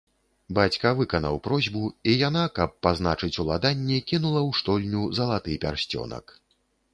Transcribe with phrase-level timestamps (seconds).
[0.57, 6.25] Бацька выканаў просьбу і яна, каб пазначыць уладанне, кінула ў штольню залаты пярсцёнак.